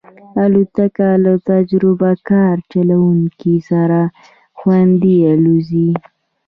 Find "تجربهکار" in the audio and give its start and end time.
1.49-2.55